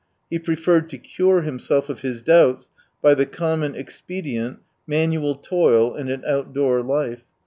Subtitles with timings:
[0.31, 2.71] He preferred to cure himself of his doubts
[3.03, 7.21] by the common expedient, manual toil and an outdoor life.